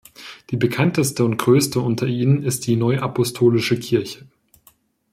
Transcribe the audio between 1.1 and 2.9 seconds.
und größte unter ihnen ist die